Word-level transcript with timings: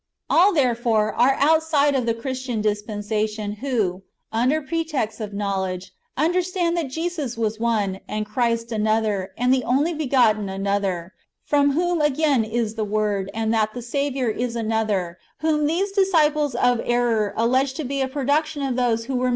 All, 0.31 0.51
therefore, 0.51 1.13
are 1.13 1.35
outside 1.37 1.93
of 1.93 2.07
the 2.07 2.15
[Christian] 2.15 2.59
dispensa 2.59 3.29
tion, 3.29 3.51
who, 3.61 4.01
under 4.31 4.59
pretext 4.59 5.19
of 5.21 5.31
knowledge, 5.31 5.91
understand 6.17 6.75
that 6.75 6.87
Jesus 6.89 7.37
was 7.37 7.59
one, 7.59 7.99
and 8.07 8.25
Christ 8.25 8.71
another, 8.71 9.31
and 9.37 9.53
the 9.53 9.63
Only 9.63 9.93
begotten 9.93 10.49
another, 10.49 11.13
from 11.43 11.73
whom 11.73 12.01
again 12.01 12.43
is 12.43 12.73
the 12.73 12.83
Word, 12.83 13.29
and 13.35 13.53
that 13.53 13.75
the 13.75 13.81
Saviour 13.83 14.29
is 14.31 14.55
another, 14.55 15.19
whom 15.41 15.67
these 15.67 15.91
disciples 15.91 16.55
of 16.55 16.81
error 16.83 17.35
allege 17.37 17.75
to 17.75 17.83
be 17.83 18.01
a 18.01 18.07
pro 18.07 18.25
duction 18.25 18.67
of 18.67 18.75
those 18.75 19.05
wdio 19.05 19.17
were 19.17 19.27
m. 19.27 19.29